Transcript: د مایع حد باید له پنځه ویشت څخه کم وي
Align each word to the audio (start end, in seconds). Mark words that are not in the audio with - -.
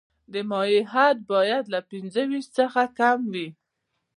د 0.31 0.33
مایع 0.49 0.81
حد 0.93 1.17
باید 1.31 1.63
له 1.73 1.79
پنځه 1.91 2.21
ویشت 2.29 2.51
څخه 2.59 2.81
کم 2.99 3.19
وي 3.33 3.47